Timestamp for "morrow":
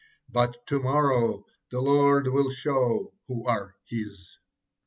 0.79-1.45